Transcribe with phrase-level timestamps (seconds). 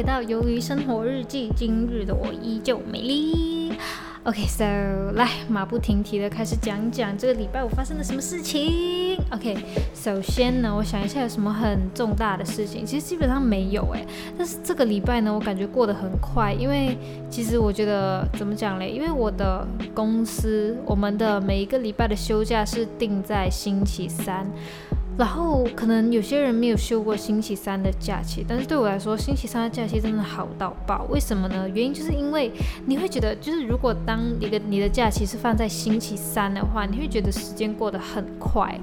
[0.00, 3.70] 回到《鱿鱼生活日记》，今日的我依旧美丽。
[4.24, 4.64] OK，so
[5.12, 9.18] 来马不停蹄的开始讲讲这个礼拜我发生了什么事情。
[9.30, 9.58] OK，
[9.94, 14.06] 首先呢，我想一下有什么很重大的事情，其实基本上没有诶。
[14.38, 16.96] 但是这个礼拜呢，我感觉过得很快，因为
[17.28, 18.88] 其实我觉得怎么讲嘞？
[18.88, 24.50] 因为我的公司，我们的每一个礼拜的休假是定在星期三。
[25.20, 31.04] 然后可能有些人没有休过星期三的假期，但是对我来说，星期三的假期真的好到爆。
[31.10, 31.68] 为什么呢？
[31.68, 32.50] 原因就是因为
[32.86, 38.80] 你会觉得，就是如果当一个你的假期是放在星期三的话，你会觉得时间过得很快。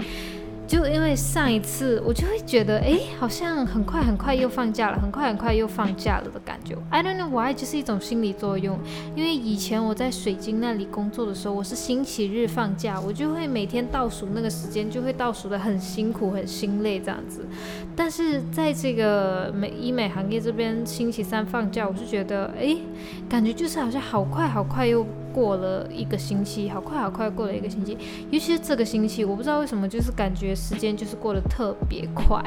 [0.67, 6.75] 就因为上一次，我就会觉得，哎，好像很快很快又放假了，很快很快又放假了的感觉。
[6.89, 8.77] I don't know why，就是一种心理作用。
[9.15, 17.45] 因为以前我在水晶那里工作的时候，我是星期日放假，我就会每天倒数那个时间，就会倒数的很辛苦、很心累这样子。
[17.95, 22.75] 但是在这个美医美行业这边，星期三放假，我是觉得，哎，
[23.29, 25.05] 感觉就是好像好快好快又。
[25.37, 27.95] 过了一个星期，好快好快过了一个星期，
[28.31, 32.43] 尤其是这个星期，我不知道为什么，就是感觉时间就是过得特别快。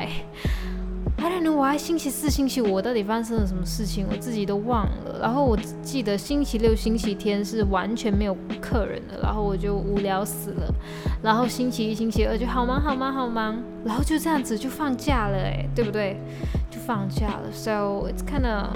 [1.23, 5.21] I don't know，我还星期四、星期五到底发生了什么事情，我自己都忘了。
[5.21, 10.75] 然后我记得星期六、星期天是完全没有客人的，然后我就无聊死了。
[11.23, 16.17] 然后星期一、星期二就好忙、好忙、好忙，然后就这样子就放假了，哎，对不对？
[16.71, 17.53] 就放假了。
[17.53, 18.75] So it's kind of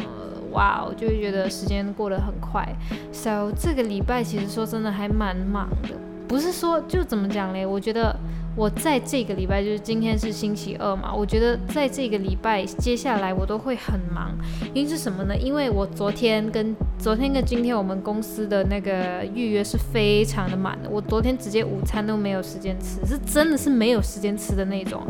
[0.55, 2.67] 哇，我就会觉得时间过得很快。
[3.13, 5.91] So 这个礼拜其实说真的还蛮忙的，
[6.27, 7.67] 不是说就怎么讲嘞？
[7.67, 8.17] 我觉得
[8.57, 14.31] 我在这个礼拜，就是今天是星期二嘛，我觉得在这个礼拜接下来我都会很忙。
[14.73, 15.37] 因为是什么呢？
[15.37, 25.03] 因为我昨天跟昨天跟今天我们公司的那个预约是非常的满的，我昨天直接午餐都没有时间吃，是真的是没有时间吃的那种。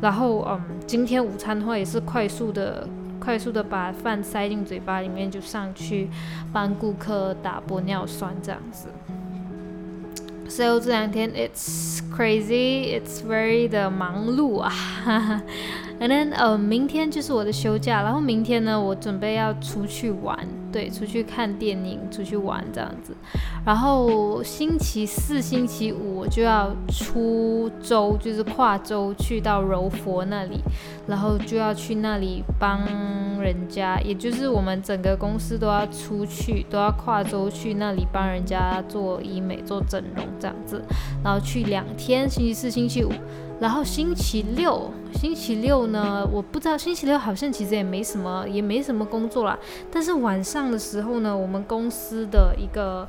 [0.00, 2.88] 然后嗯，今天午餐的话也是快速的。
[3.28, 6.08] 快速的把饭塞进嘴巴里面，就上去
[6.50, 8.88] 帮顾客打玻尿酸这样子。
[10.48, 14.72] So 这两天 it's crazy, it's very 的忙碌啊。
[16.00, 20.38] And then 呃，明天就是我的休假，然后明天呢，我准备要出去玩，
[20.72, 23.16] 对，出去看电影，出去玩这样子。
[23.66, 30.60] 然后星期四、星期五我就要出州，就是跨州去到柔佛那里，
[31.08, 32.80] 然后就要去那里帮
[33.40, 40.82] 人家，也就是我们整个公司都要出去，都要跨州去那里帮人家做医美、做整容这样子。
[41.24, 43.12] 然后去两天，星期四、星期五。
[43.60, 46.24] 然后星期六，星期六呢？
[46.32, 49.58] 我不知道，星期六好像其实也没什么，也没什么工作啦。
[49.90, 53.08] 但是晚上的时候呢，我们公司的一个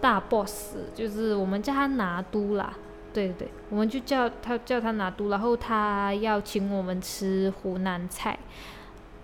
[0.00, 2.72] 大 boss，就是我们叫他拿督啦，
[3.12, 5.28] 对对对，我们就叫他叫他拿督。
[5.28, 8.38] 然后他要请我们吃湖南菜，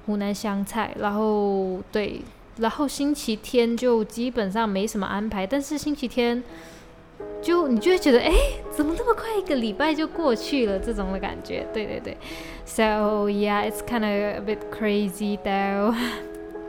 [0.06, 0.94] 湖南湘菜。
[0.98, 2.22] 然后对，
[2.58, 6.42] 然后星期天就基本上没什么安排，但是星期天。
[7.40, 8.32] 就你就会觉得，哎，
[8.70, 10.78] 怎么那么快一个礼拜就过去了？
[10.78, 12.16] 这种的感觉，对对对。
[12.64, 15.94] So yeah, it's kind of a bit crazy though.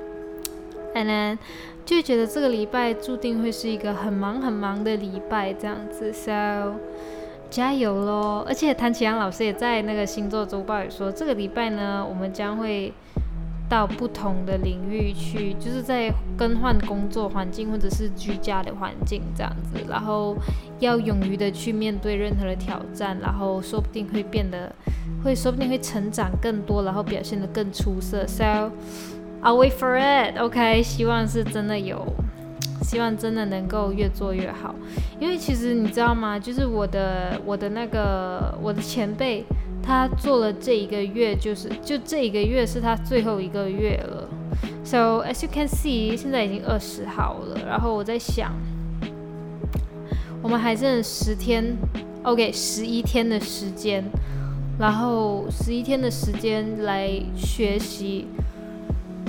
[0.94, 1.38] And then
[1.84, 6.14] 就觉得这个礼拜注定会是一个很忙很忙的礼拜，这样子。
[6.14, 6.76] So
[7.50, 8.46] 加油喽！
[8.48, 12.94] 而且谭启阳老师也在那个星座周报里说，这个礼拜呢，我们将会。
[13.70, 20.36] 到不同的领域去，就是在更换工作环境或者是居家的环境这样子，然后
[20.80, 24.74] 要勇于的去面对任何的挑战，然后说不定会变得，
[25.24, 28.26] 会说不定会成长更多，然后表现得更出色。
[28.26, 28.72] So
[29.44, 30.40] I'll wait for it.
[30.40, 32.06] OK，希望是真的有，
[32.84, 34.74] 希望真的能够越做越好。
[35.20, 36.40] 因为其实你知道吗？
[36.40, 39.44] 就是我的我的那个我的前辈。
[39.88, 44.28] 他做了这一个月，就是就这一个月是他最后一个月了。
[44.84, 47.58] So as you can see，现在已经二十号了。
[47.66, 48.52] 然后我在想，
[50.42, 51.78] 我们还剩十天
[52.24, 54.04] ，OK，十一天的时间，
[54.78, 58.28] 然后十一天的时间来学习。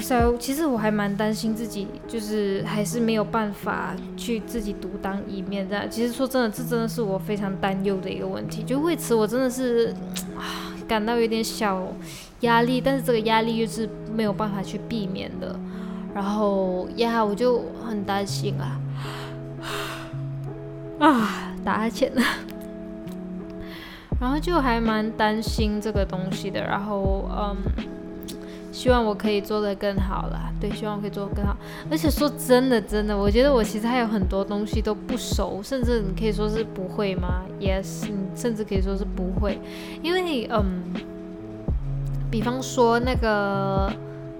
[0.00, 5.84] So，其实我还蛮担心自己，就是还是没有办法去自己独当一面这样。
[5.90, 8.62] 其实说真的，这真的是我非常担忧的一个问题。
[8.62, 9.94] 就为此，我真的是
[10.36, 11.92] 啊感到有点小
[12.40, 15.58] 压力，但是这个压力又是没有办法去避免的。
[16.14, 18.80] 然后呀，我就很担心啊
[21.00, 22.22] 啊，打哈欠了。
[24.18, 26.62] 然后就还蛮担心这个东西的。
[26.62, 27.56] 然后嗯。
[28.78, 31.56] 希望我可以做得更好了，对，希望我可以做得更好。
[31.90, 39.58] 而且说真的，真的，我觉得我其实还有很多东西都不熟，甚至你可以说是不会吗？Yes，你甚至可以说是不会，
[40.00, 40.94] 因为嗯，
[42.30, 43.92] 比方说那个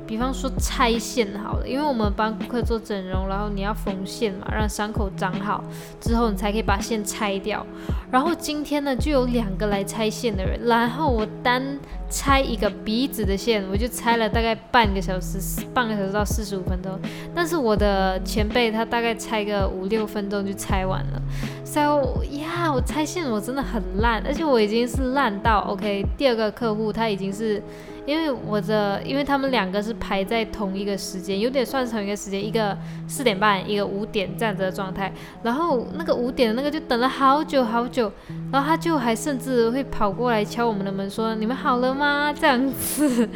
[0.09, 5.63] 比方说拆线好了，因为我们帮顾客做整容，然后你要缝线嘛，让伤口长好
[6.01, 7.65] 之后，你才可以把线拆掉。
[8.11, 11.63] 然后今天呢，就有两个来拆线的人，然后我单
[12.09, 15.39] 拆一个鼻子的线，我就拆了大概半个小时，
[15.75, 16.99] 半个小时到四十五分钟。
[17.35, 21.23] 但是我的前辈他大概拆个五六分钟就拆完了。
[21.71, 26.03] So 呀，我拆线我真的很烂，而且我已经是烂到 OK。
[26.17, 27.63] 第二个客户他已经是。
[28.07, 32.75] 因为我的，因为他们两个是排在同一个时间，有点算是同一个时间，一个
[33.07, 35.13] 四点半，一个五点这样子的状态。
[35.43, 38.11] 然后那个五点的那个就等了好久好久，
[38.51, 43.29] 然后他就还甚至会跑过来敲我们的门说：“你们好了吗？”这样子。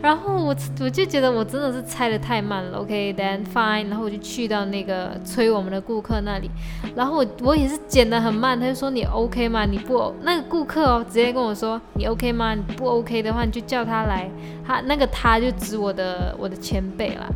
[0.00, 2.78] 然后我我就觉得我真的是拆的太慢了。
[2.78, 3.88] OK，then fine。
[3.88, 6.48] 然后我就去到那个催我们的顾客那里，
[6.94, 9.64] 然后我我也是剪的很慢，他就说：“你 OK 吗？
[9.64, 12.54] 你不那个顾客哦，直接跟我说：你 OK 吗？
[12.54, 14.28] 你不 OK 的话，你就叫他来。”来，
[14.66, 17.26] 他那个他就指我的我的前辈了，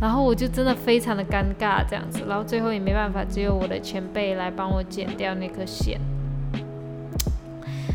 [0.00, 6.00] 然后我就真的非常的尴尬这样子，然后最后也没办法，只有我的前辈来帮我剪掉那颗线，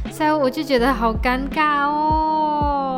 [0.09, 2.95] 所以我就觉得好尴尬哦，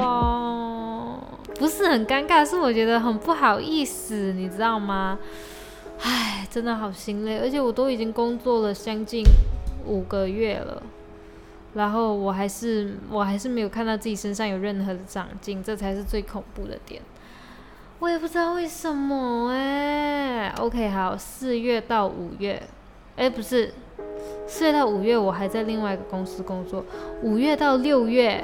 [1.57, 5.17] 不是很尴尬，是我觉得很不好意思，你知道吗？
[6.03, 9.23] 唉，真的好心累，而且我都已经工作了将近
[9.85, 10.83] 五个月了。
[11.73, 17.01] 然后我还是我还是没有看到自己身上有任何的长进，这才是最恐怖的点。
[17.99, 20.53] 我也不知道为什么哎。
[20.59, 22.61] OK，好，四月到五月，
[23.15, 23.73] 哎，不是，
[24.45, 26.85] 四月到五月我还在另外一个公司工作。
[27.21, 28.43] 五月到六月，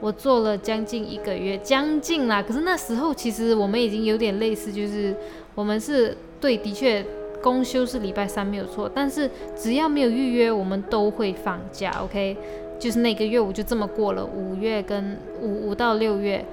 [0.00, 2.42] 我做了将近一个月，将近啦。
[2.42, 5.16] 可是那时候其实我们已经有点类似，就是
[5.54, 7.02] 我们是对，的确。
[7.42, 11.90] 公休是礼拜三没有错，但是只要没有预约，我们都会放假。
[12.00, 12.36] OK，
[12.78, 14.24] 就是那个月我就这么过了。
[14.24, 16.46] 五月跟五五到六月，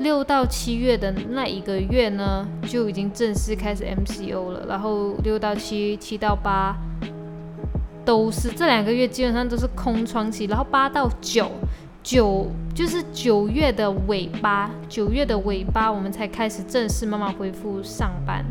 [0.00, 4.66] 六到七月的那一个月呢，就已经正式开始 MCO 了。
[4.68, 6.76] 然后六到七，七到八
[8.04, 10.46] 都是这两个月基本上都是空窗期。
[10.46, 11.52] 然后八到九，
[12.02, 18.44] 九就是九月的尾巴，九月的尾巴我们才开始正式慢慢恢复上班。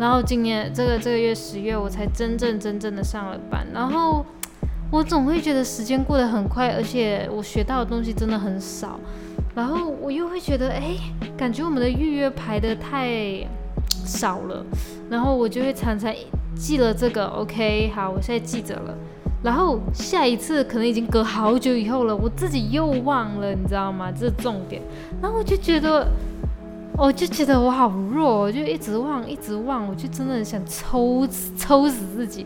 [0.00, 3.66] 然后今年这个这个月十月，我才真正真正的上了班。
[3.70, 4.24] 然后
[4.90, 8.98] 我总会觉得时间过得很快，而且我学到的东西真的很少。
[9.54, 10.96] 然后我又会觉得，哎，
[11.36, 13.46] 感觉我们的预约排的太
[14.06, 14.64] 少了。
[15.10, 16.10] 然后我就会常常
[16.56, 18.96] 记了这个，OK，好，我现在记着了。
[19.42, 24.10] 然后下一次可能已经隔好久以后了，我自己又忘了，你知道吗？
[24.10, 24.80] 这是重点。
[25.20, 26.08] 然后我就觉得。
[26.96, 31.26] 我就觉得我好弱，我就一直忘，一直忘，我就真的很想抽
[31.56, 32.44] 抽死自己，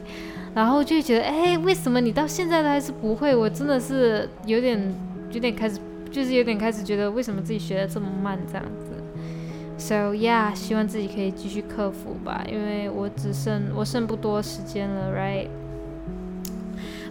[0.54, 3.34] 然后就觉得，哎，为什么你到现在都还是不会？
[3.34, 4.94] 我真的是有点
[5.32, 5.80] 有点开始，
[6.10, 8.92] 就是有点开始觉得，为什么自己学的这么慢这样子
[9.76, 15.12] ？So yeah，希望自己可以继续克服吧，因为我只剩我剩不多时间了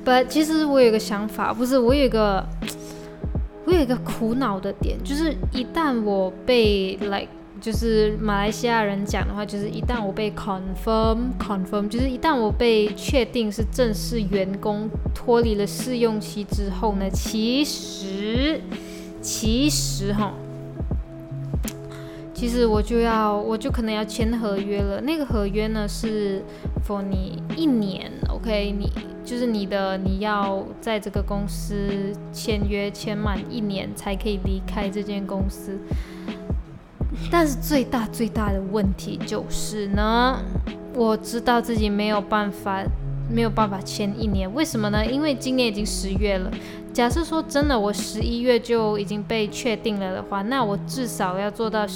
[0.05, 2.47] ，right？But 其实我有个想法，不是我有个。
[3.65, 7.29] 我有一个苦恼的点，就是一旦我被 like
[7.61, 18.59] 就是马来西亚人讲的话，就是一旦我被 confirm confirm，就是一旦我被确定是正式员工，脱离了试用期之后呢，其实
[19.21, 20.33] 其实哈，
[22.33, 24.99] 其实我就要我就可能要签合约了。
[24.99, 26.43] 那个合约呢是
[26.85, 28.91] for 你一年，OK 你。
[29.25, 35.79] 就是你的，你要在这个公司签约签满一年才可以离开这间公司。
[37.31, 40.39] 但是最大最大的问题就是呢，
[40.93, 42.83] 我知道自己没有办法
[43.29, 45.05] 没有办法签一年，为什么呢？
[45.05, 46.51] 因为今年已经十月了。
[46.91, 51.87] 假设说真的，我十一月就已经被确定了的话，那我至少要做到。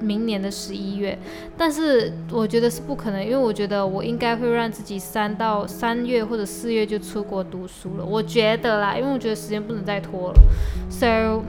[0.00, 1.18] 明年的十一月，
[1.56, 8.04] 但是我觉得是不可能，因为我觉得我应该会让自己三到三月或者四月就出国读书了。
[8.04, 10.40] 我觉得啦，因为我觉得时间不能再拖了。
[10.90, 11.42] So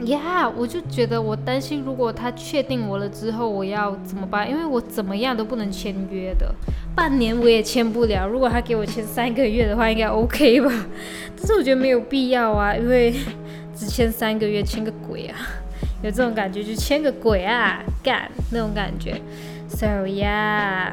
[0.00, 4.48] yeah，我就觉得我担心，如果他确定我了之后，我要怎么办？
[4.48, 6.54] 因为我怎么样都不能签约的，
[6.94, 8.26] 半年我也签不了。
[8.28, 10.72] 如果他给我签三个月的话，应该 OK 吧？
[11.36, 13.12] 但是我觉得没有必要啊，因为
[13.74, 15.36] 只签三个月，签个鬼啊！
[16.02, 19.20] 有这种感觉就签个鬼啊，干那种感觉。
[19.68, 20.92] So yeah,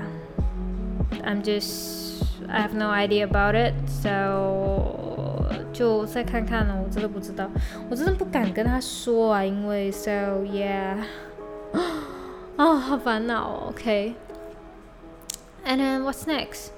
[1.23, 3.73] I'm just I have no idea about it.
[3.87, 7.49] So 就再看看了，我真的不知道，
[7.89, 10.97] 我真的不敢跟他说啊，因为 So yeah，
[12.55, 13.67] 啊，好烦恼。
[13.69, 14.15] OK,
[15.65, 16.69] and then what's next?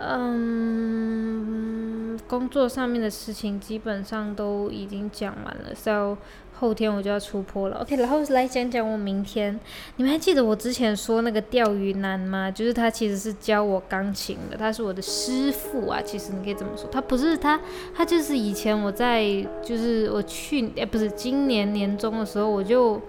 [0.00, 6.16] Um, 工作上面的事情基本上都已经讲完了，so
[6.60, 7.78] 后天我就要出坡了。
[7.80, 9.58] OK，然后来讲讲我明天。
[9.96, 12.50] 你们还记得我之前说那个钓鱼男吗？
[12.50, 16.00] 就是他其实是教我钢琴的，他是我的师傅啊。
[16.04, 17.58] 其实你可以这么说，他不是他，
[17.94, 19.24] 他就是以前我在，
[19.64, 23.00] 就是我去，哎，不是今年年中的时候我就。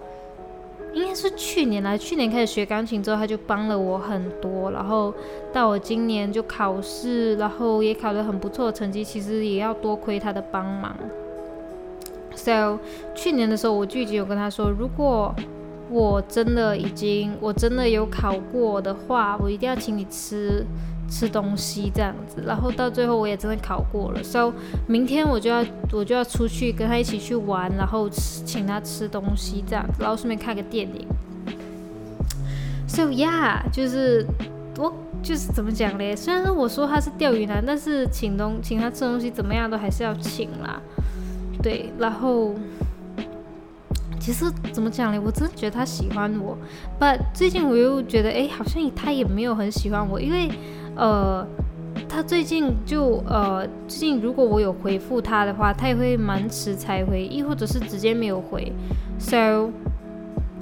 [0.93, 4.69] 应该是去年来，去年开始学钢琴之后，他就帮了我很多。
[4.71, 5.13] 然后
[5.53, 10.93] 到我今年就考试，然后也考得很不错的成绩，其实也要多亏他的帮忙。
[12.35, 12.79] So
[13.15, 15.35] 去年的时候，我拒绝有跟他说，如果
[15.89, 20.65] 我真的已经，我真的有考过的话，我一定要请你吃。
[21.09, 24.53] 吃东西这样子，然后到最后我也真的考过了，so
[24.87, 25.61] 明天我就要
[25.91, 31.05] 我就要出去跟他一起去玩，然后吃请他吃东西这样子，然后顺便看个电影。
[32.87, 34.25] So yeah，就是
[34.77, 36.15] 我就是怎么讲嘞？
[36.15, 40.81] 虽然说我说他是钓鱼男，但是请东请他吃东西怎么样都还是要请啦。
[41.63, 42.53] 对，然后
[44.19, 45.19] 其实怎么讲嘞？
[45.19, 46.57] 我真的觉得他喜欢我
[46.99, 50.49] ，but 最近我又觉得哎，好像他也没有很喜欢我，因为。
[50.93, 51.47] 呃，
[52.09, 58.73] 他最近就呃，最近如果我有回复他的话，他也会蛮迟才回，亦或者是直接没有回。
[59.17, 59.71] So，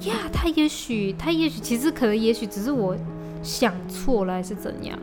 [0.02, 2.96] 呀，他也许他也许其实可能也许只是我
[3.42, 4.96] 想错了还是怎样。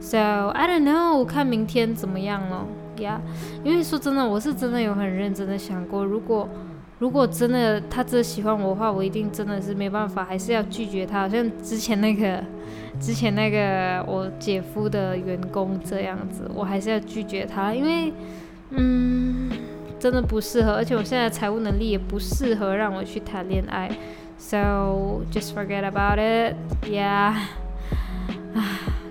[0.00, 0.16] So
[0.48, 2.66] I don't know，看明天怎么样了。
[3.00, 3.20] 呀，
[3.64, 6.48] 因为说真的，我是真的有很认真的想过，如果
[6.98, 11.20] 如果真的他真的喜欢我的话，我一定真的是没办法，还是要拒绝他。
[11.20, 12.42] 好像之前那个。
[12.98, 18.12] 之前那个我姐夫的员工这样子，我还是要拒绝他，因为，
[18.70, 19.48] 嗯，
[19.98, 23.90] 真的不适合，而且我现在财务能力也不适合让我去谈恋爱
[24.36, 27.32] ，so just forget about it，yeah，
[28.52, 28.68] 啊，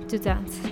[0.08, 0.70] 就这样子，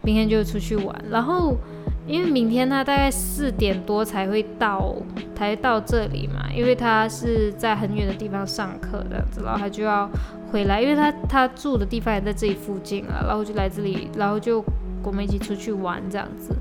[0.00, 1.58] 明天就出去玩，然后。
[2.06, 4.94] 因为明天他大概四点多才会到，
[5.34, 6.46] 才到这里嘛。
[6.54, 10.08] 因为他是在很远的地方上课这样子，然后他就要
[10.50, 14.64] 回来，因为他他住的地方也在这里附近啊，然后就来这里，然后就
[15.02, 16.54] 我们一起出去玩这样子。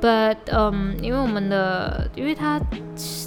[0.00, 2.60] But 嗯，因为我们的，因为他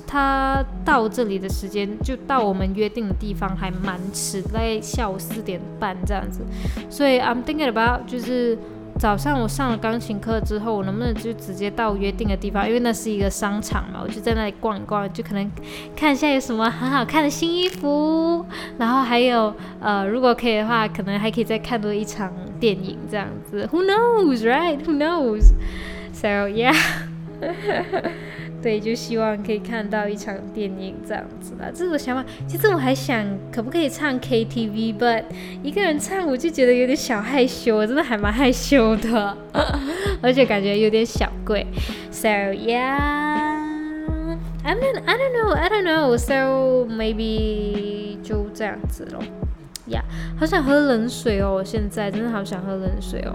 [0.06, 6.42] 他到这里的时间就到我们约定的地方还蛮迟，在下午四点半这样子，
[6.90, 8.58] 所以 I'm thinking about 就是。
[9.02, 12.68] 早上我上了钢琴课之后，我能不能就直接到约定的地方？
[12.68, 15.52] 因为那是一个商场嘛，我就在那里逛一逛，就可能
[15.96, 18.46] 看一下有什么很好看的新衣服，
[18.78, 23.68] 然后还有呃，如果可以的话，可能还可以再看多一场电影这样子。
[23.72, 24.78] Who knows, right?
[24.86, 25.46] Who knows?
[26.14, 26.76] So yeah.
[28.62, 31.72] 对，就希望可以看到一场电影这样子啦。
[31.74, 32.24] 这是我想法。
[32.48, 35.24] 其实我还想，可不可以唱 KTV？But
[35.64, 39.36] 一个人唱，我就觉得有点小害羞，我真的还蛮害羞的，
[40.22, 41.66] 而且感觉有点小贵。
[42.12, 43.00] So yeah,
[44.64, 46.18] I mean I don't know, I don't know.
[46.18, 49.24] So maybe 就这样子咯。
[49.90, 50.04] Yeah，
[50.40, 51.56] 好想喝冷水哦！
[51.56, 53.34] 我现在真的好想喝冷水哦。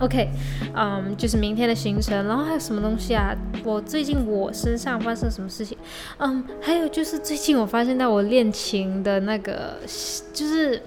[0.00, 0.30] OK，
[0.74, 3.36] 嗯，就是明天的行程，然后还有什么东西啊？
[3.62, 5.76] 我最近我身上发生什么事情？
[6.16, 9.76] 嗯，还有就是最近我发现到我练琴的那个，
[10.32, 10.82] 就是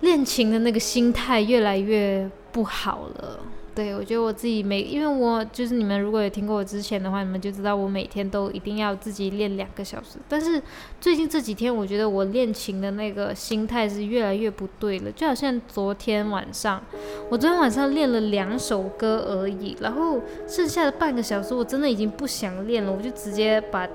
[0.00, 3.38] 练琴的那个心态越来越不好了。
[3.74, 10.16] 对，我觉得我自己每，因为我就是你们如果有听过我之前的话，你们就知道我每天都一定要自己练两个小时。
[10.28, 10.62] 但是
[11.00, 15.10] 最近这几天，我觉得我练琴的那个心态是越来越不对了。
[15.10, 16.80] 就好像昨天晚上，
[17.28, 23.88] 我昨天晚上练了两首歌而已，然后剩下的半个小时，我真的已经不想练了，我就直接把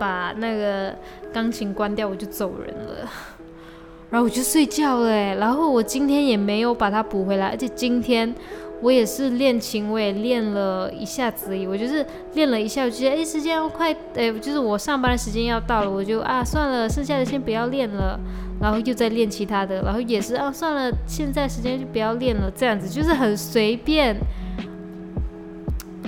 [0.00, 0.96] 把那个
[1.32, 3.08] 钢琴关掉，我就走人了，
[4.10, 5.36] 然后我就睡觉了。
[5.36, 8.34] 然后我今天也没有把它补回来，而且今天。
[8.82, 11.66] 我也是练琴，我也练了一下子而已。
[11.66, 18.18] 我就是练了一下，我觉得哎，时间要快，哎，就是我上班的时间要到了，我就啊，算了，剩下的先不要练了，
[18.60, 24.16] 然后又在练其他的，然后也是啊，算了，现在时间就不要练了，这样子就是很随便。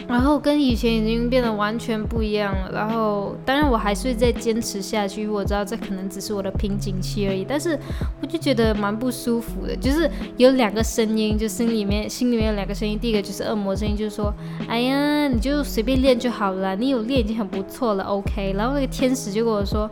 [0.09, 2.71] 然后跟以前已经变得完全不一样了。
[2.73, 7.45] 然后当然我还是会再坚持下去，我知道这可能只是我的瓶颈期而已。
[7.49, 7.79] 但是
[8.21, 12.99] 我就觉得蛮不舒服的，就是有两个声音，就心里面心里面有两个声音。
[12.99, 14.33] 第一个就是恶魔声音，就是说，
[14.69, 18.55] 哎呀，你就随便练就好了，你有练已经很不错了，OK。
[18.57, 19.91] 然后那个天使就跟我说。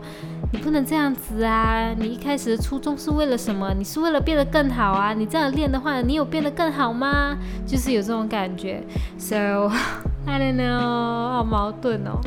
[0.51, 1.95] 你不能这样子啊！
[1.97, 3.73] 你一开始的初衷是为了什么？
[3.75, 5.11] 你是为了变得更好啊！
[5.11, 7.35] 你这样练的话，你有变得更好吗？
[7.65, 8.83] 就是有这种感觉。
[9.17, 9.71] So
[10.25, 12.21] I don't know，好矛盾哦，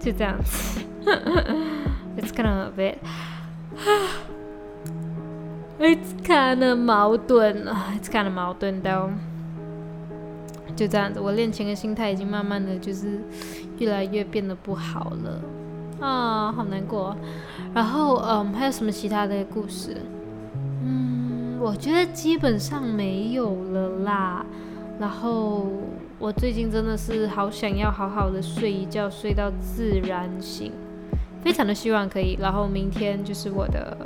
[0.00, 0.80] 就这样子。
[2.16, 2.98] It's kind of a bit.
[5.78, 9.10] It's kind of 矛盾啊！It's kind of 矛盾的。
[10.74, 13.20] 就这样子，我练琴的心态已经慢慢的就是
[13.78, 15.40] 越来越变得不好了
[16.00, 17.16] 啊，好难过。
[17.74, 19.96] 然后嗯，还有什么其他的故事？
[20.84, 24.46] 嗯，我觉得基本上没有了啦。
[24.98, 25.66] 然后
[26.20, 30.72] 我最近真的是好想要好好的睡一觉，睡到自然醒，
[31.44, 32.36] 非常的希望可以。
[32.40, 33.96] 然后明天就是我的，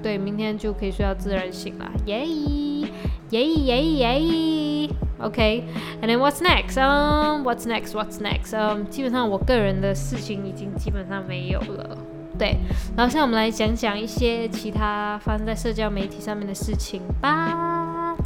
[0.00, 2.24] 对，明天就可以睡到自然醒了，耶
[3.30, 6.80] 耶耶耶，OK，and then what's next？
[6.80, 8.56] 嗯，what's next？What's next？
[8.56, 11.98] 嗯，基本上我个人的事情已经基本上没有了，
[12.38, 12.58] 对。
[12.96, 18.16] 然后现在我们来讲讲一些其他发生在社交媒体上面的事情吧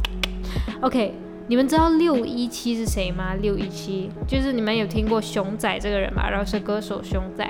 [0.81, 1.30] ，OK。
[1.47, 3.33] 你们知道六一七是谁吗？
[3.41, 6.29] 六一七就是你们有听过熊仔这个人吧？
[6.29, 7.45] 然后是歌手熊仔。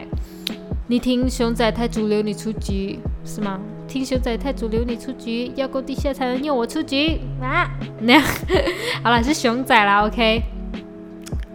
[0.87, 3.59] 你听熊仔太主流，你出局是吗？
[3.87, 7.69] 听熊仔太主流，你出局，要够地下才能用我出局啊！
[7.99, 8.19] 那
[9.03, 10.41] 好了，是熊仔啦，OK。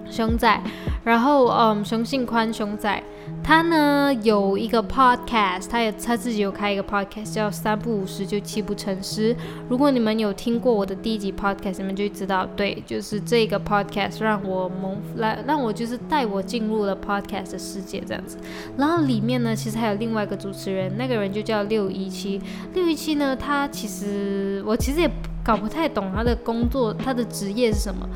[0.09, 0.63] 熊仔，
[1.05, 3.03] 然后嗯，熊信宽，熊仔。
[3.47, 9.37] 他呢有一个 podcast，他也他自己有开一个 podcast，叫三不五十就七不成诗。
[9.69, 18.37] 如果你们有听过我的第一集 podcast，你们就知道，对，就是这个 podcast 让我蒙来让我就是带我进入了 podcast 的世界这样子。
[18.77, 22.43] 然后里面呢，其实还有另外一个主持人，那个人就叫六一七。
[22.75, 25.11] 六一七呢，他其实我其实也
[25.45, 28.09] 搞不太懂他的工作，他的职业是什么。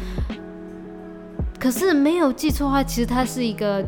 [1.60, 3.86] 可是没有记错的话，其实他是一个。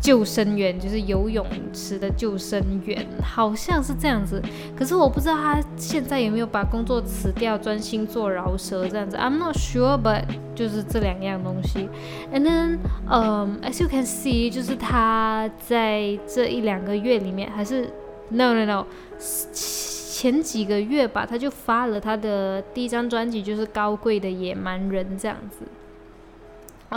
[0.00, 4.42] 救生员就是游泳池的救生员，好像是这样子。
[4.76, 9.16] 可是我不知道他现在有没有把工作辞掉，专心做饶舌这样子。
[9.16, 11.88] I'm not sure, but 就是这两样东西。
[12.32, 17.90] And then, um, as you can see，就是他在这一两个月里面，还是
[18.30, 18.86] no no no，
[19.18, 25.58] 前几个月吧，他就发了他的第一张专辑，就是《高贵的野蛮人》这样子。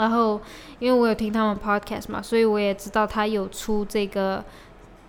[0.00, 0.40] 然后，
[0.78, 4.42] 因为我有听他们 podcast 嘛，所以我也知道他有出这个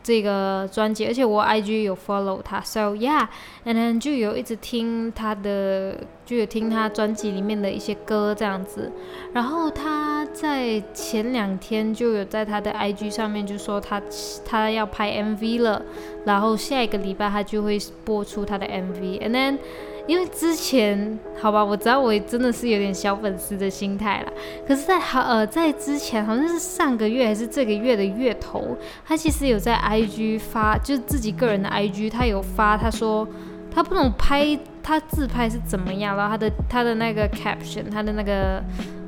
[0.03, 8.91] 这个专辑，而且我 IG 有 follow 他，so yeah，and then 就有一直听他的，就有听他专辑里面的一些歌这样子。
[9.31, 14.01] 然后他在前两天就有在他的 IG 上面就说他
[14.45, 15.81] 他要拍 MV 了，
[16.25, 19.57] 然后下一个礼拜他就会播出他的 MV，and then。
[20.07, 24.31] 因为之前，好吧，我知道我真的是有点小粉丝的心态啦。
[24.67, 33.27] 可是，在好呃，在之前好像是上个月还是这个月的月头，他其实有在 IG 发，就是自己个人的 IG，他有发，他说
[33.73, 38.61] 他不懂拍他自拍是怎么样，然后他的他的那个 caption，他的那个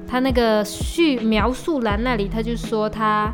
[0.07, 3.33] 他那个序描述栏那里，他就说他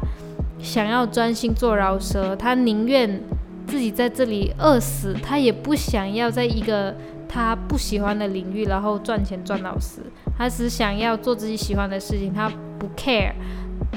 [0.60, 3.22] 想要专心做饶舌，他宁愿
[3.68, 6.96] 自己在这里饿死，他也不想要在一个。
[7.30, 10.02] 他不喜欢的领域，然后赚钱赚到死。
[10.36, 13.32] 他只想要做自己喜欢的事情，他不 care，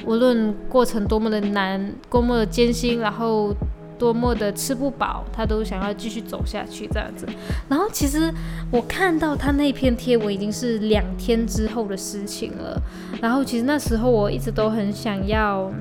[0.04, 3.54] 无论过程多么的难，多么的艰辛，然后
[3.98, 7.26] 多么的吃不饱，他都想要继续走下去这样子。
[7.68, 8.30] 然后其实
[8.70, 12.80] 我看到他那篇贴文已经是两天之后的事情了。
[13.22, 15.72] 然后其实那时候我一直都很想要。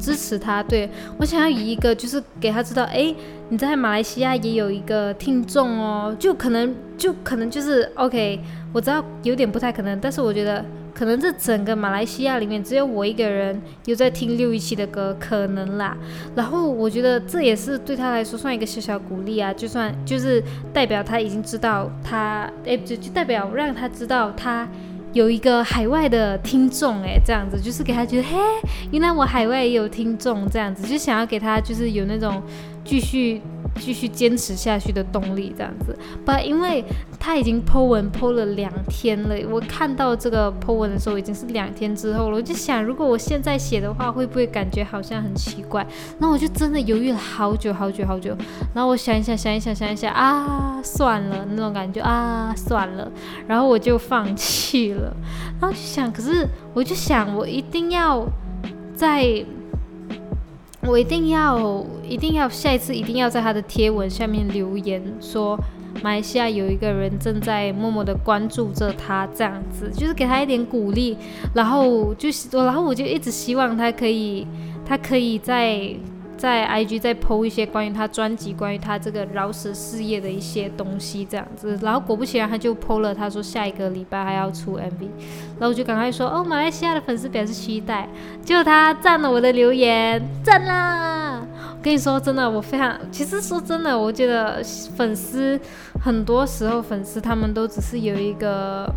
[0.00, 3.14] 支持他，对我想要以一个就是给他知道，哎，
[3.50, 8.40] 你在马来西亚也有一个听众哦，就可能就可能就是 OK，
[8.72, 15.96] 我知道有点不太可能，但是我觉得可能这整个马来西亚里面只有我一个人有在听六一七的歌，可能啦。
[16.34, 24.66] 然后我觉得这也是对他来说算一个小小鼓励啊，就算就是代表他已经知道他，哎，就就代表让他知道他。
[25.12, 28.38] 有一个海外的听众，哎，这样子就是给他觉得，嘿，
[28.92, 32.42] 原来我海外也有听众，这样子就想要给他就是有那种
[32.84, 33.40] 继续。
[33.76, 35.96] 继续坚持下去的动力，这样子。
[36.24, 36.84] 不，因为
[37.18, 42.36] 他已经 Po 文 Po 了两天了，我看到这个 Po 文的时候已经是两天之后了。
[42.36, 45.86] 我就想，如果我现在写的话，会不会感觉好像很奇怪？
[46.18, 48.36] 那我就真的犹豫了好久好久好久。
[48.74, 53.10] 然后我想一想，想一想，想一想啊，算了，那种感觉啊，算了。
[53.46, 55.14] 然后我就放弃了。
[55.60, 58.26] 然后就想，可是我就想，我一定要
[58.94, 59.44] 在。
[60.86, 65.58] 我一定要，一定要下一次一定要在他的贴文下面留言说，
[66.02, 71.16] 马来西亚有一个人正在默默的关注着他，这样子就是给他一点鼓励，
[71.54, 74.46] 然后就是，然后我就一直希望他可以，
[74.84, 75.94] 他可以在。
[76.40, 81.78] 在 IG 再 PO 一些关于他专辑、关于他这个饶舌事业的一些东西，这样子。
[81.82, 85.08] 然后果不其然，他就 PO 了，他说下一个礼拜还要出 MV。
[85.58, 88.08] 然后我就赶快说，哦，马来西亚的粉丝表示期待。
[88.42, 91.42] 结果他赞了我的留言，赞啦！
[91.76, 94.62] 我跟你说，真的，我非常，其实说真的，我觉得
[94.96, 95.60] 粉丝
[96.02, 98.90] 很多时候粉丝他们都只是有一个。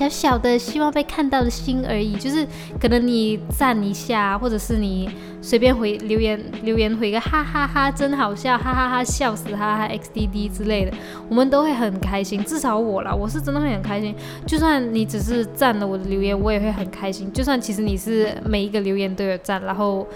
[0.00, 2.46] 小小的希望被看到的心而已，就是
[2.80, 5.10] 可能你赞一下，或者是你
[5.42, 10.92] 随便回留言留言回个哈哈哈，真好笑，哈哈哈，笑死哈哈 xdd 之类的，
[11.28, 12.42] 我们都会很开心。
[12.44, 14.14] 至少我啦，我是真的会很开心。
[14.46, 17.30] 就算你只是赞了我的留言，我也会很开心。
[17.30, 20.06] 就算其实你是每一个留言都有赞，然后。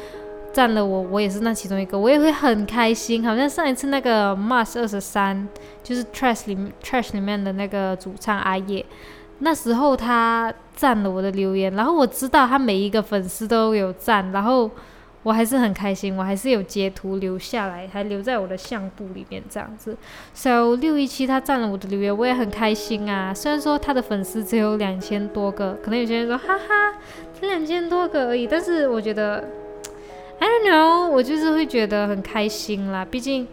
[0.55, 3.27] 占了我，我也是那其中一个，我也会很开心。
[3.27, 5.49] 好像上一次那个 Mars 二十三，
[5.83, 8.87] 就是 Trash 里 Trash 里面的那个主唱阿叶，
[9.41, 14.71] 那时候他赞了我的留言，然后我知道他每一个粉丝都有赞，然后
[15.23, 19.97] 我还是很开心，我还是有截图留下来，还留在我的相簿里面这样子。
[20.35, 23.35] So 六一七他赞了我的留言，我也很开心啊。
[23.35, 26.99] 虽然说他的粉丝只有两千多个，可能有些人说哈哈，
[27.33, 29.45] 才两千多个而已，但是我觉得。
[30.41, 33.05] I don't know，我就是会觉得很开心啦。
[33.05, 33.47] 毕竟，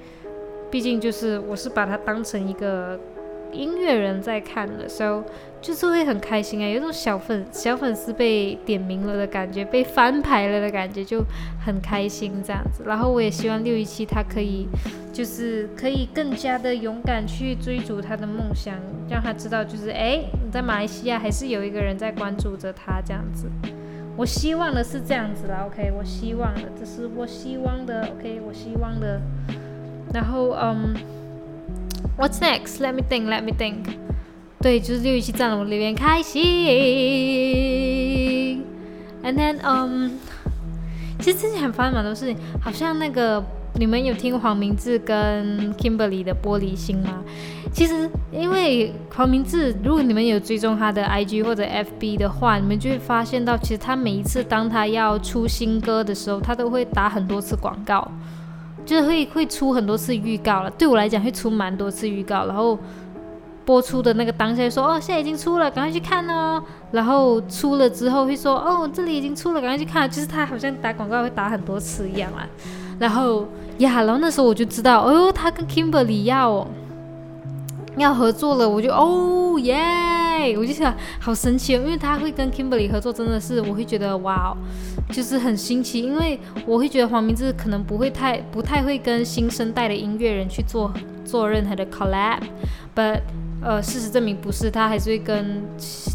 [0.71, 2.99] 毕竟就是我是把他当成一个
[3.53, 5.23] 音乐人在看的，so
[5.61, 11.23] 就是会很开心啊，有种小粉小粉丝被点名了的感觉，被翻牌了的感觉，就
[11.63, 12.83] 很开心这样子。
[12.85, 14.67] 然后我也希望六一七他可以，
[15.13, 18.75] 就是可以更加的勇敢去追逐他的梦想，
[19.07, 23.47] 让他知道就是哎，你在马来西亚还是有一个人在关注着他这样子。
[24.17, 29.21] 我希望的是这样子啦，OK，我希望的，这是我希望的，OK，我希望的。
[30.13, 30.93] 然后，嗯
[32.17, 34.10] ，What's next？Let me think，Let me think。
[34.61, 36.41] 对，就是六一七占了我留言，开心。
[39.23, 40.11] And then，嗯，
[41.19, 43.43] 其实之前很发生蛮多事情，好像那个
[43.75, 47.23] 你们有听黄明志跟 Kimberly 的玻璃心吗？
[47.73, 58.05] 其实，因为黄明志，如果你们有追踪他的 IG 或者 FB 的话，你们就会发现到，其实他每一次当他要出新歌的时候，他都会打很多次广告，
[58.85, 60.69] 就是会会出很多次预告了。
[60.71, 62.77] 对我来讲，会出蛮多次预告，然后
[63.71, 66.61] 播出的那个当下说，哦，现在已经出了，赶快去看哦。
[66.91, 70.09] 然后出了之后会说，哦，这里已经出了，赶快去看。
[70.11, 72.45] 就是他好像打广告会打很多次一样啊。
[72.99, 76.67] 然后呀，然后那时候我就知道，哦，他跟 Kimberly 要。
[77.97, 84.55] 要合作了，我就哦耶，我就想好神奇哦，因为他会跟 Kimberly 合作，真的是我会觉得哇，
[85.11, 90.89] 就是很新奇，因为我会觉得黄明志可能不会太不太会跟新生代的音乐人去做
[91.25, 93.19] 做任何的 collab，but
[93.61, 95.63] 呃，事实证明不是，他还是会跟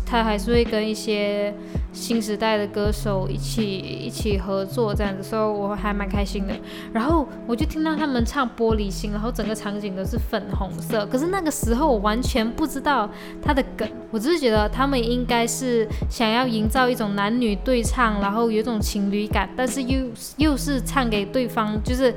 [0.05, 1.55] 他还是会跟一些。
[1.93, 6.53] 新时代的歌手一起一起合作这样子，所以我还蛮开心的。
[6.93, 11.07] 然后我就听到他们唱《玻璃心》，然后整个场景都是粉红色。
[11.07, 13.09] 可是那个时候我完全不知道
[13.41, 20.07] 他的梗，我只是觉得他们应该是想要营造一种男女对唱，然后有一种情侣感，但是又
[20.37, 22.15] 又是唱给对方，就是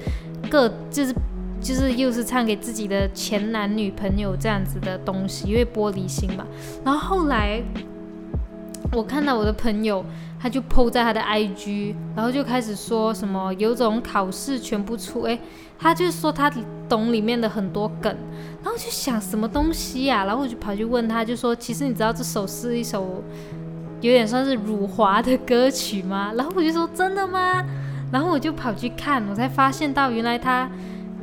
[0.49, 1.15] 各就是
[1.61, 6.45] 就是又是唱给自己的前男女朋友这样子的东西，因为玻璃心嘛。
[6.83, 7.61] 然后后来。
[8.91, 10.03] 我看到我的朋友，
[10.41, 15.39] 他就 PO 在他的 IG，然后就开始说什么有种考试全部出，诶，
[15.77, 16.51] 他就说他
[16.87, 18.11] 懂里面的很多梗，
[18.63, 23.23] 然后就想什么东西呀，然后我就跑去问他，就说其实你知道这首是一首
[24.01, 26.33] 有点算是辱华的歌曲吗？
[26.35, 27.63] 然后我就说真的吗？
[28.11, 30.67] 然后我就跑去看，我才发现到原来他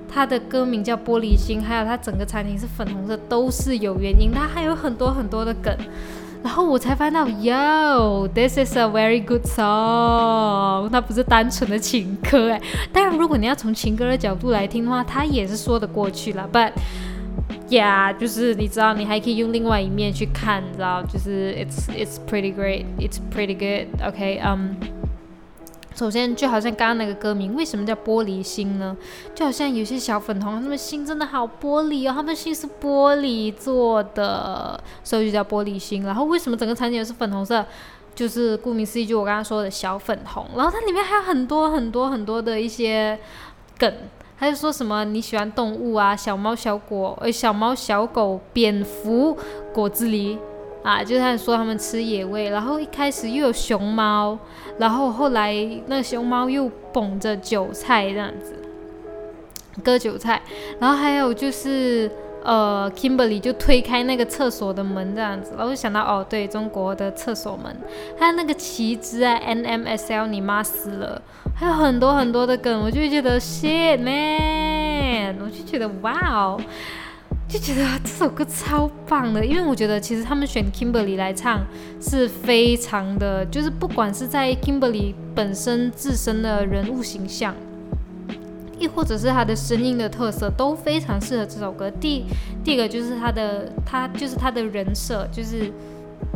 [0.09, 5.77] 他的歌名叫玻璃心，还有他整个餐厅是粉红色，都是有原因，他还有很多很多的梗。
[6.43, 10.89] 然后我才翻到，Yo，this is a very good song。
[10.91, 12.61] 它不是单纯的情歌哎，
[12.93, 16.49] 当然如果你要从情歌的角度来听的话，它也是说得过去了。
[16.53, 16.73] But
[17.69, 23.89] yeah，就是你知道，你还可以用另外一面去看，你知道，就是 it's it's pretty great，it's pretty good。
[24.07, 24.77] OK，嗯。
[25.97, 28.95] 首先，就好像刚刚那个歌名，为什么叫玻璃心呢？
[29.35, 36.03] 就好像有些小粉红，他们心真的好玻璃哦，他们心是玻璃做的，所以就叫玻璃心。
[36.03, 37.65] 然后，为什么整个场景是粉红色？
[38.15, 40.47] 就是顾名思义，就我刚刚说的小粉红。
[40.55, 43.19] 然后它里面还有很多很多很多的一些
[43.79, 43.91] 梗，
[44.37, 49.35] 还是说什么你喜欢动物啊，小猫小狗，呃，小猫小狗，蝙蝠，
[49.73, 50.37] 果子狸。
[50.87, 54.39] 啊，就是他说他们吃野味，然后一开始又有熊猫，
[54.79, 55.53] 然后后来
[55.89, 58.55] 那熊猫又捧着韭菜这样子，
[59.83, 60.41] 割韭菜，
[60.79, 62.09] 然后还有就是
[62.45, 67.77] 呃，Kimberly 就推开那个厕所的门这样子，然后就想到哦，对中国的厕所门，
[68.17, 71.21] 还有那个旗帜啊，NMSL 你妈死了，
[71.57, 76.61] 还有很多很多的梗，我就觉得 shit man，我就觉得哇哦。
[77.49, 81.65] 就觉得这首歌超棒的，因为我觉得其实他们选 Kimberly 来唱
[82.01, 87.55] 是非常的，就是不管是在 Kimberly 本身自身的人物形象，
[88.81, 91.89] 亦或者是他的声音的特色，都非常适合这首歌。
[91.89, 92.25] 第
[92.65, 95.73] 第一个就是他的他就是他的人设，就是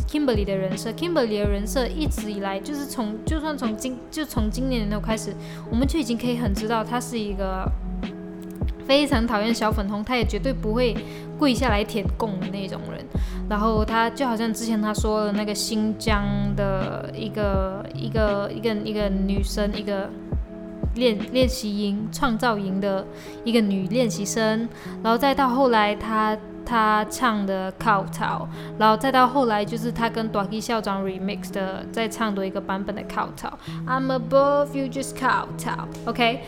[0.09, 5.35] Kimberly 的人设，Kimberly 的人设一直以来就是从，就算从今就从今年年头开始，
[5.71, 7.69] 我们就已经可以很知道他是一个
[8.91, 10.93] 非常讨厌小粉红，他也绝对不会
[11.39, 13.01] 跪下来舔供的那种人。
[13.49, 16.25] 然后他就好像之前他说的那个新疆
[16.57, 20.11] 的一个一个一个一个女生，一个
[20.97, 23.07] 练练习营创造营的
[23.45, 24.69] 一个女练习生，
[25.05, 26.37] 然后再到后来他。
[26.63, 28.49] 他唱的《靠草》，
[28.79, 33.59] 然后再到后来就是他跟 Ducky 校长 remix 的，再唱多一个版本的《靠草》。
[33.89, 36.43] I'm above you, just 靠草，OK。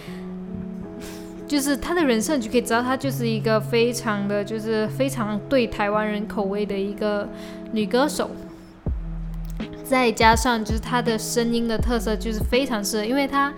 [1.46, 7.28] 就是她的人设，你就可以知道她就是一个非常的就是非常对台湾人口味的一个
[7.72, 8.30] 女歌手。
[9.84, 13.52] 再加上就是她的声音的特色，就是非常适合，因为她。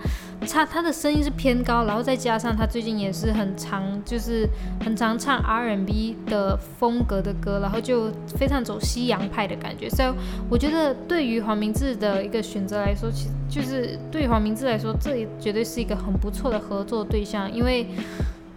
[0.45, 4.47] 他他的声音是偏高，然后再加上他最近也是很常，就是
[4.83, 9.89] 很常唱 R&B 的风格的歌，然后就非常走西洋派的感觉。
[9.89, 10.09] 所以
[10.49, 17.51] 我觉得对于黄明志的一个选择来说，其实就是对黄明志来说，这也绝对是一个很不错的合作对象。
[17.51, 17.87] 因为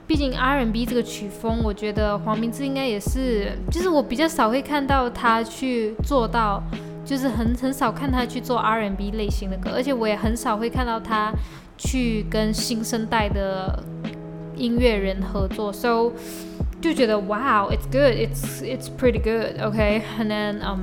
[0.07, 6.63] 毕竟 R&B 这个曲风，我觉得黄明志应该也是，就是我比较少会看到他去做到，
[7.05, 11.33] 就是很很少看他去做 R&B 类型的歌，而且我也很少会看到他。
[11.79, 13.83] 去跟新生代的
[14.57, 16.13] 音乐人合作，so
[16.81, 20.81] 就觉得 wow，it's good，it's it's pretty good，OK，and then um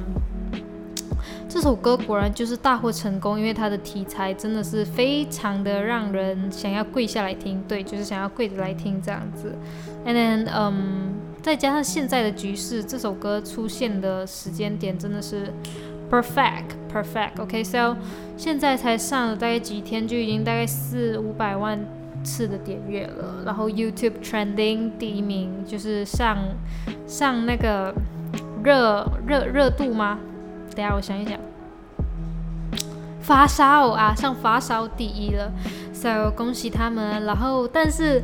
[1.48, 9.54] 这首歌果然就是大获成功，因为它的题材真的是非常的让人想要跪下来听，对，就是想要跪着来听这样子
[10.06, 15.54] ，and then um 再加上现在的局势，这首歌出现的时间点真的是。
[16.08, 17.42] Perfect, perfect.
[17.42, 17.98] OK, so
[18.38, 21.78] 现在才上了大概几天，就已经大概四五百万
[22.24, 23.44] 次的点阅了。
[23.46, 26.38] 然后 YouTube Trending 第一名就是上
[27.06, 27.94] 上那个
[28.64, 30.20] 热热热度吗？
[30.74, 31.38] 等下我想一想，
[33.20, 35.52] 发烧啊，上发烧第一了。
[36.32, 37.24] 恭喜他们。
[37.26, 38.22] 然后但是。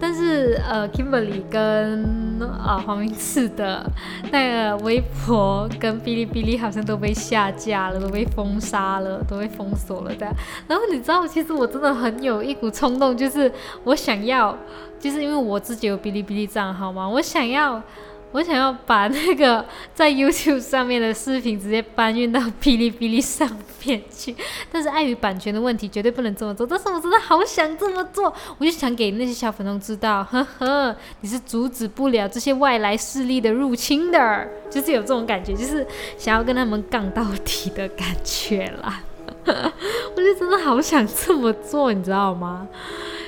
[0.00, 3.88] 但是呃，Kimberly 跟啊黄明志的
[4.32, 10.26] 那个微博跟哔哩哔哩好像都被下架了，都被封杀了，都被封锁了的。
[10.66, 13.52] 然后你知道，其实我真的很有一股冲动，就是
[13.84, 14.58] 我想要，
[14.98, 17.80] 就是因为我自己有哔哩哔哩账号嘛，我想要。
[18.32, 19.64] 我想要把那个
[19.94, 23.48] 在 YouTube 上面的视频直接搬运到哔哩哔哩上
[23.84, 24.34] 面去，
[24.70, 26.66] 但是碍于版权的问题，绝对不能这么做。
[26.66, 39.00] 但是我真的好想这么做，我就想给那些小粉红知道，呵呵，你是阻止不了这些外来势力的入侵的，就是有这种感觉，就是想要跟他们杠到底的感觉啦。
[39.44, 42.68] 我就真的好想这么做，你知道吗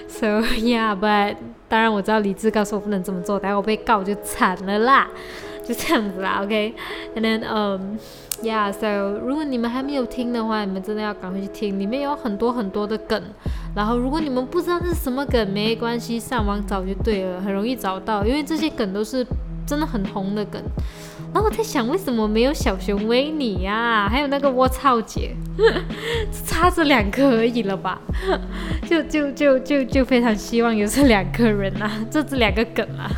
[0.08, 1.36] ？So yeah, but
[1.68, 5.08] 当然我知道理智告诉我不能这么做，待会我被告就惨了啦，
[5.66, 7.96] 就这样子啦，OK？And then um
[8.42, 13.22] yeah, so 如果你们还没有听的话，你们真的要赶快去听，里面有很多很多的梗。
[13.74, 19.26] 然后如果你们不知道这是什么梗，没关系，上网找就对了，很容易找到，因为这些梗都是
[19.66, 20.62] 真的很红的梗。
[21.32, 24.08] 然后我在想，为什么没有小熊维尼呀？
[24.08, 25.34] 还有那个我操姐，
[26.46, 28.00] 差这两个而已了吧？
[28.88, 33.10] 就就就就就非常希望有这两个人啊， 这这两个梗啊。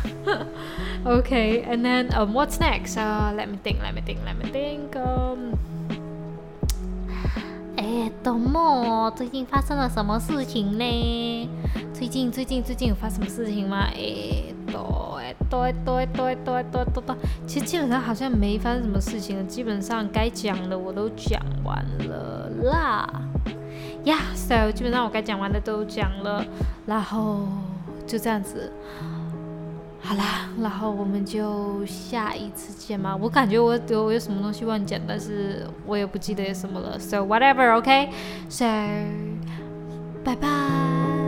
[1.05, 2.97] OK，and then um what's next?
[2.97, 4.95] Uh, let me think, let me think, let me think.
[4.95, 5.53] Um,
[7.87, 11.49] 哎，董默，最近发生了什么事情呢？
[11.93, 13.87] 最近最近最近有发什么事情吗？
[13.95, 14.53] 哎，
[15.49, 17.15] 对对对对对对对，
[17.47, 23.09] 其实基本上好像没发生什么事情了，基本上该讲的我都讲完了啦。
[24.03, 26.43] 呀，so 基本上我该讲完的都讲了，
[26.85, 27.47] 然后
[28.05, 28.69] 就这样子。
[30.07, 33.13] 好啦，然后我们就下一次见嘛。
[33.13, 36.97] 我感觉我有我有什么东西忘讲，但是我也不记得有什么了。
[36.97, 38.09] So whatever, OK?
[38.47, 38.65] So
[40.23, 41.26] 拜拜。